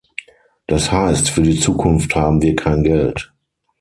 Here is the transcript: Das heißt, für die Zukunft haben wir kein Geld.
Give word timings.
Das 0.65 0.91
heißt, 0.91 1.29
für 1.29 1.43
die 1.43 1.59
Zukunft 1.59 2.15
haben 2.15 2.41
wir 2.41 2.55
kein 2.55 2.81
Geld. 2.83 3.31